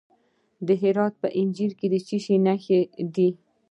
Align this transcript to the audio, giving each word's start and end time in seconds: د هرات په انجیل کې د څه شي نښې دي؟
د 0.67 0.69
هرات 0.81 1.13
په 1.21 1.27
انجیل 1.39 1.71
کې 1.79 1.87
د 1.93 1.95
څه 2.07 2.17
شي 2.23 2.35
نښې 2.45 2.79
دي؟ 3.15 3.29